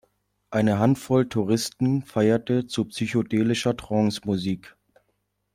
Eine 0.49 0.79
Handvoll 0.79 1.29
Touristen 1.29 2.01
feierte 2.01 2.65
zu 2.65 2.85
psychedelischer 2.85 3.77
Trance-Musik. 3.77 4.75